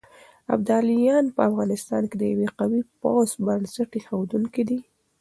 [0.55, 4.79] ابداليان په افغانستان کې د يوه قوي پوځ بنسټ اېښودونکي دي.